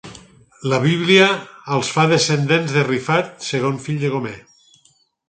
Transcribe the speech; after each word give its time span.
La 0.71 0.77
Bíblia 0.85 1.27
els 1.75 1.91
fa 1.97 2.05
descendents 2.13 2.73
de 2.79 2.87
Rifat, 2.87 3.29
segon 3.49 3.79
fill 3.85 4.01
de 4.05 4.11
Gomer. 4.15 4.35